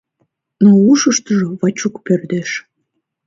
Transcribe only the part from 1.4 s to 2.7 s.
Вачук пӧрдеш.